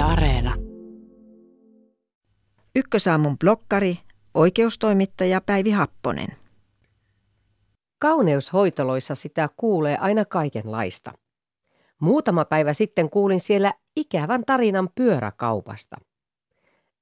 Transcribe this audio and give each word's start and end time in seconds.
Yle 0.00 0.08
Areena. 0.08 0.54
Ykkösaamun 2.76 3.38
blokkari, 3.38 3.98
oikeustoimittaja 4.34 5.40
Päivi 5.40 5.70
Happonen. 5.70 6.28
Kauneushoitoloissa 7.98 9.14
sitä 9.14 9.48
kuulee 9.56 9.96
aina 9.96 10.24
kaikenlaista. 10.24 11.12
Muutama 11.98 12.44
päivä 12.44 12.72
sitten 12.72 13.10
kuulin 13.10 13.40
siellä 13.40 13.74
ikävän 13.96 14.42
tarinan 14.46 14.88
pyöräkaupasta. 14.94 15.96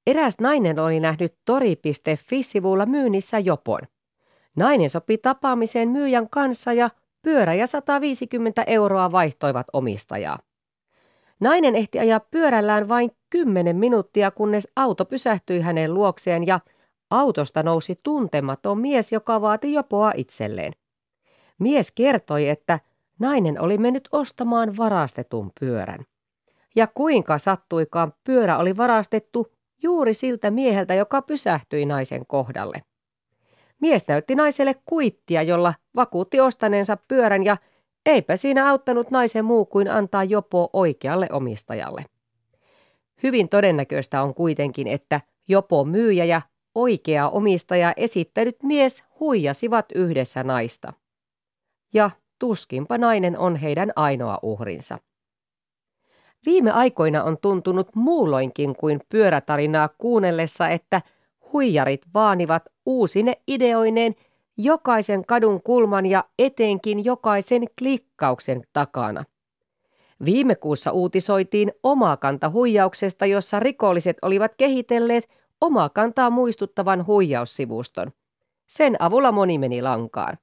Eräs 0.07 0.35
nainen 0.41 0.79
oli 0.79 1.01
nähnyt 1.01 1.35
tori.fi-sivulla 1.45 2.87
myynnissä 2.87 3.39
jopon. 3.39 3.81
Nainen 4.57 4.91
sopi 4.91 5.19
tapaamiseen 5.19 5.89
myyjän 5.89 6.31
kanssa 6.31 6.73
ja 6.73 6.91
pyörä 7.23 7.55
ja 7.55 7.67
150 7.67 8.63
euroa 8.63 9.13
vaihtoivat 9.13 9.67
omistajaa. 9.73 10.48
Nainen 11.41 11.77
ehti 11.77 11.99
ajaa 11.99 12.21
pyörällään 12.21 12.89
vain 12.89 13.11
10 13.31 13.77
minuuttia, 13.77 14.31
kunnes 14.31 14.69
auto 14.77 15.05
pysähtyi 15.05 15.61
hänen 15.61 15.95
luokseen 15.95 16.47
ja 16.47 16.61
autosta 17.11 17.63
nousi 17.63 18.01
tuntematon 18.03 18.81
mies, 18.81 19.13
joka 19.13 19.41
vaati 19.41 19.73
jopoa 19.73 20.13
itselleen. 20.17 20.73
Mies 21.59 21.93
kertoi, 21.93 22.49
että 22.49 22.81
nainen 23.19 23.61
oli 23.61 23.79
mennyt 23.79 24.09
ostamaan 24.13 24.77
varastetun 24.77 25.51
pyörän. 25.61 26.05
Ja 26.77 26.87
kuinka 26.87 27.39
sattuikaan 27.39 28.13
pyörä 28.25 28.59
oli 28.59 28.77
varastettu 28.77 29.53
juuri 29.83 30.15
siltä 30.15 30.51
mieheltä, 30.51 30.95
joka 30.95 31.23
pysähtyi 31.23 31.87
naisen 31.87 32.27
kohdalle. 32.27 32.83
Mies 33.81 34.09
näytti 34.09 34.35
naiselle 34.35 34.75
kuittia, 34.85 35.43
jolla 35.43 35.75
vakuutti 35.97 36.41
ostaneensa 36.41 36.97
pyörän 37.09 37.45
ja 37.45 37.57
eipä 38.09 38.37
siinä 38.37 38.71
auttanut 38.71 39.11
naisen 39.11 39.45
muu 39.45 39.65
kuin 39.67 39.91
antaa 39.91 40.25
jopo 40.25 40.71
oikealle 40.73 41.29
omistajalle. 41.33 42.05
Hyvin 43.23 43.49
todennäköistä 43.49 44.23
on 44.23 44.35
kuitenkin, 44.35 44.87
että 44.87 45.21
jopo 45.49 45.85
myyjä 45.85 46.25
ja 46.25 46.43
oikea 46.75 47.29
omistaja 47.29 47.93
esittänyt 47.97 48.63
mies 48.63 49.05
huijasivat 49.21 49.87
yhdessä 49.95 50.43
naista. 50.43 50.93
Ja 51.95 52.11
tuskinpa 52.39 52.99
nainen 52.99 53.39
on 53.39 53.57
heidän 53.57 53.93
ainoa 53.97 54.39
uhrinsa. 54.43 54.99
Viime 56.47 56.71
aikoina 56.71 57.25
on 57.25 57.39
tuntunut 57.39 57.95
muulloinkin 57.95 58.77
kuin 58.77 59.01
pyörätarinaa 59.09 59.89
kuunnellessa, 59.89 60.69
että 60.69 61.03
huijarit 61.53 62.03
vaanivat 62.15 62.63
uusine 62.87 63.35
ideoineen 63.49 64.15
jokaisen 64.59 65.25
kadun 65.25 65.63
kulman 65.63 66.07
ja 66.07 66.25
etenkin 66.39 67.05
jokaisen 67.05 67.63
klikkauksen 67.79 68.63
takana. 68.73 69.25
Viime 70.25 70.55
kuussa 70.55 70.93
uutisoitiin 70.93 71.73
omakanta 71.83 72.51
huijauksesta, 72.51 73.27
jossa 73.27 73.61
rikolliset 73.61 74.17
olivat 74.23 74.53
kehitelleet 74.57 75.29
omakantaa 75.61 76.31
muistuttavan 76.31 77.07
huijaussivuston. 77.07 78.13
Sen 78.67 78.97
avulla 78.99 79.33
moni 79.33 79.59
meni 79.59 79.83
lankaan. 79.83 80.39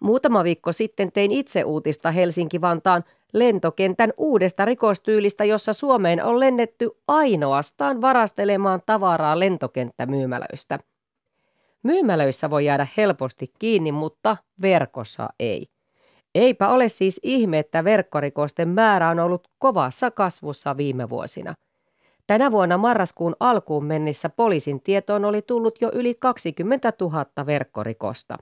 Muutama 0.00 0.44
viikko 0.44 0.72
sitten 0.72 1.12
tein 1.12 1.32
itse 1.32 1.64
uutista 1.64 2.10
Helsinki-Vantaan 2.10 3.04
lentokentän 3.32 4.12
uudesta 4.16 4.64
rikostyylistä, 4.64 5.44
jossa 5.44 5.72
Suomeen 5.72 6.24
on 6.24 6.40
lennetty 6.40 6.90
ainoastaan 7.08 8.00
varastelemaan 8.00 8.82
tavaraa 8.86 9.38
lentokenttämyymälöistä. 9.38 10.78
Myymälöissä 11.82 12.50
voi 12.50 12.64
jäädä 12.64 12.86
helposti 12.96 13.52
kiinni, 13.58 13.92
mutta 13.92 14.36
verkossa 14.62 15.28
ei. 15.40 15.66
Eipä 16.34 16.68
ole 16.68 16.88
siis 16.88 17.20
ihme, 17.22 17.58
että 17.58 17.84
verkkorikosten 17.84 18.68
määrä 18.68 19.08
on 19.08 19.20
ollut 19.20 19.48
kovassa 19.58 20.10
kasvussa 20.10 20.76
viime 20.76 21.08
vuosina. 21.08 21.54
Tänä 22.26 22.50
vuonna 22.50 22.78
marraskuun 22.78 23.36
alkuun 23.40 23.84
mennessä 23.84 24.28
poliisin 24.28 24.80
tietoon 24.82 25.24
oli 25.24 25.42
tullut 25.42 25.80
jo 25.80 25.90
yli 25.94 26.14
20 26.14 26.92
000 27.00 27.46
verkkorikosta. 27.46 28.36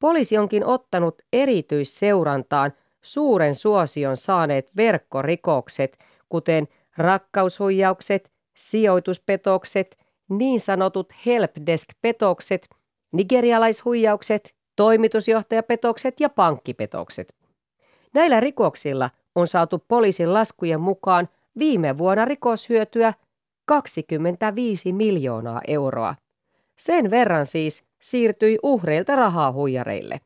Poliisi 0.00 0.38
onkin 0.38 0.64
ottanut 0.64 1.22
erityisseurantaan 1.32 2.72
suuren 3.02 3.54
suosion 3.54 4.16
saaneet 4.16 4.70
verkkorikokset, 4.76 5.98
kuten 6.28 6.68
rakkaushuijaukset, 6.96 8.32
sijoituspetokset, 8.56 9.96
niin 10.28 10.60
sanotut 10.60 11.12
helpdesk-petokset, 11.26 12.68
nigerialaishuijaukset, 13.12 14.54
toimitusjohtajapetokset 14.76 16.20
ja 16.20 16.28
pankkipetokset. 16.28 17.34
Näillä 18.14 18.40
rikoksilla 18.40 19.10
on 19.34 19.46
saatu 19.46 19.84
poliisin 19.88 20.34
laskujen 20.34 20.80
mukaan 20.80 21.28
viime 21.58 21.98
vuonna 21.98 22.24
rikoshyötyä 22.24 23.14
25 23.66 24.92
miljoonaa 24.92 25.60
euroa. 25.68 26.14
Sen 26.78 27.10
verran 27.10 27.46
siis 27.46 27.84
siirtyi 28.02 28.58
uhreilta 28.62 29.16
rahaa 29.16 29.52
huijareille. 29.52 30.20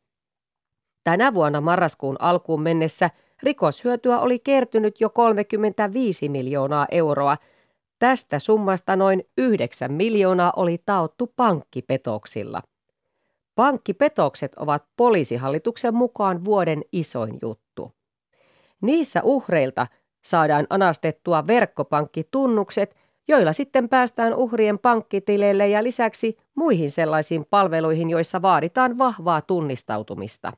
Tänä 1.03 1.33
vuonna 1.33 1.61
marraskuun 1.61 2.15
alkuun 2.19 2.61
mennessä 2.61 3.09
rikoshyötyä 3.43 4.19
oli 4.19 4.39
kertynyt 4.39 5.01
jo 5.01 5.09
35 5.09 6.29
miljoonaa 6.29 6.87
euroa. 6.91 7.37
Tästä 7.99 8.39
summasta 8.39 8.95
noin 8.95 9.23
9 9.37 9.93
miljoonaa 9.93 10.53
oli 10.55 10.77
taottu 10.85 11.33
pankkipetoksilla. 11.35 12.61
Pankkipetokset 13.55 14.55
ovat 14.55 14.85
poliisihallituksen 14.97 15.95
mukaan 15.95 16.45
vuoden 16.45 16.81
isoin 16.91 17.37
juttu. 17.41 17.91
Niissä 18.81 19.21
uhreilta 19.23 19.87
saadaan 20.23 20.67
anastettua 20.69 21.47
verkkopankkitunnukset, 21.47 22.95
joilla 23.27 23.53
sitten 23.53 23.89
päästään 23.89 24.35
uhrien 24.35 24.79
pankkitileille 24.79 25.67
ja 25.67 25.83
lisäksi 25.83 26.37
muihin 26.55 26.91
sellaisiin 26.91 27.45
palveluihin, 27.49 28.09
joissa 28.09 28.41
vaaditaan 28.41 28.97
vahvaa 28.97 29.41
tunnistautumista. 29.41 30.53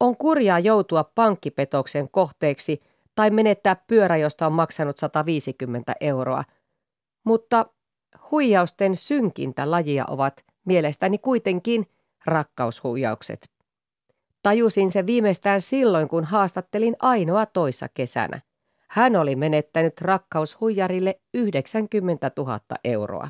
On 0.00 0.16
kurjaa 0.16 0.58
joutua 0.58 1.04
pankkipetoksen 1.14 2.08
kohteeksi 2.10 2.80
tai 3.16 3.30
menettää 3.30 3.76
pyörä, 3.86 4.16
josta 4.16 4.46
on 4.46 4.52
maksanut 4.52 4.98
150 4.98 5.94
euroa. 6.00 6.42
Mutta 7.24 7.66
huijausten 8.30 8.96
synkintä 8.96 9.70
lajia 9.70 10.04
ovat 10.08 10.44
mielestäni 10.64 11.18
kuitenkin 11.18 11.86
rakkaushuijaukset. 12.26 13.50
Tajusin 14.42 14.90
se 14.90 15.06
viimeistään 15.06 15.60
silloin, 15.60 16.08
kun 16.08 16.24
haastattelin 16.24 16.96
ainoa 16.98 17.46
toissa 17.46 17.86
kesänä. 17.94 18.40
Hän 18.88 19.16
oli 19.16 19.36
menettänyt 19.36 20.00
rakkaushuijarille 20.00 21.20
90 21.34 22.30
000 22.36 22.60
euroa. 22.84 23.28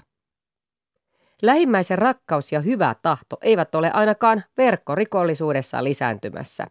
Lähimmäisen 1.43 1.99
rakkaus 1.99 2.53
ja 2.53 2.61
hyvä 2.61 2.95
tahto 3.03 3.37
eivät 3.43 3.75
ole 3.75 3.91
ainakaan 3.91 4.45
verkkorikollisuudessa 4.57 5.85
lisääntymässä. 5.85 6.67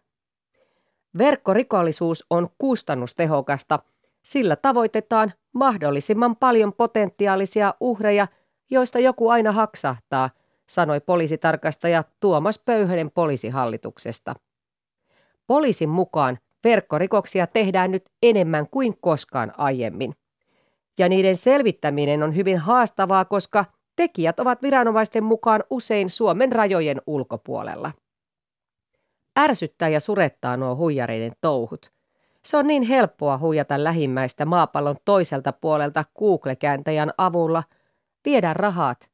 Verkkorikollisuus 1.18 2.26
on 2.30 2.48
kustannustehokasta, 2.58 3.78
sillä 4.22 4.56
tavoitetaan 4.56 5.32
mahdollisimman 5.52 6.36
paljon 6.36 6.72
potentiaalisia 6.72 7.74
uhreja, 7.80 8.26
joista 8.70 8.98
joku 8.98 9.28
aina 9.28 9.52
haksahtaa, 9.52 10.30
sanoi 10.68 11.00
poliisitarkastaja 11.00 12.04
Tuomas 12.20 12.58
Pöyhönen 12.58 13.10
poliisihallituksesta. 13.10 14.34
Poliisin 15.46 15.88
mukaan 15.88 16.38
verkkorikoksia 16.64 17.46
tehdään 17.46 17.90
nyt 17.90 18.10
enemmän 18.22 18.68
kuin 18.70 18.98
koskaan 19.00 19.52
aiemmin. 19.58 20.14
Ja 20.98 21.08
niiden 21.08 21.36
selvittäminen 21.36 22.22
on 22.22 22.36
hyvin 22.36 22.58
haastavaa, 22.58 23.24
koska 23.24 23.64
Tekijät 23.96 24.40
ovat 24.40 24.62
viranomaisten 24.62 25.24
mukaan 25.24 25.64
usein 25.70 26.10
Suomen 26.10 26.52
rajojen 26.52 27.02
ulkopuolella. 27.06 27.92
Ärsyttää 29.38 29.88
ja 29.88 30.00
surettaa 30.00 30.56
nuo 30.56 30.76
huijareiden 30.76 31.32
touhut. 31.40 31.92
Se 32.44 32.56
on 32.56 32.66
niin 32.66 32.82
helppoa 32.82 33.38
huijata 33.38 33.84
lähimmäistä 33.84 34.44
maapallon 34.44 34.96
toiselta 35.04 35.52
puolelta 35.52 36.04
Google-kääntäjän 36.18 37.12
avulla, 37.18 37.62
viedä 38.24 38.54
rahat 38.54 39.10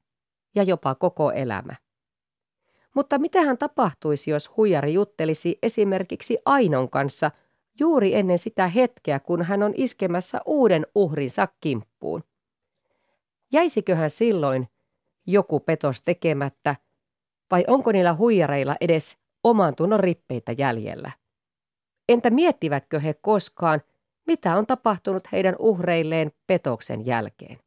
ja 0.55 0.63
jopa 0.63 0.95
koko 0.95 1.31
elämä. 1.31 1.73
Mutta 2.95 3.19
mitähän 3.19 3.59
tapahtuisi, 3.59 4.31
jos 4.31 4.57
huijari 4.57 4.93
juttelisi 4.93 5.59
esimerkiksi 5.63 6.39
Ainon 6.45 6.91
kanssa 6.91 7.31
juuri 7.81 8.15
ennen 8.15 8.39
sitä 8.39 8.69
hetkeä, 8.69 9.21
kun 9.21 9.43
hän 9.43 9.63
on 9.63 9.73
iskemässä 9.77 10.41
uuden 10.47 10.87
uhrinsa 10.95 11.49
kimppuun? 11.61 12.25
Jäisiköhän 13.53 14.11
silloin 14.11 14.69
joku 15.27 15.61
petos 15.61 16.03
tekemättä, 16.03 16.77
vai 17.51 17.65
onko 17.67 17.93
niillä 17.93 18.15
huijareilla 18.15 18.77
edes 18.81 19.19
oman 19.45 19.75
tunnon 19.75 20.01
rippeitä 20.01 20.53
jäljellä? 20.59 21.11
Entä 22.09 22.31
miettivätkö 22.31 23.01
he 23.01 23.15
koskaan, 23.15 23.83
mitä 24.27 24.57
on 24.57 24.67
tapahtunut 24.67 25.33
heidän 25.33 25.57
uhreilleen 25.59 26.33
petoksen 26.47 27.07
jälkeen? 27.07 27.59